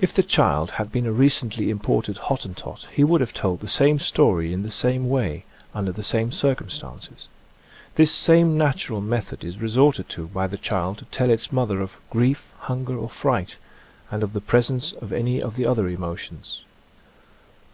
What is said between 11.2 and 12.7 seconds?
its mother of grief,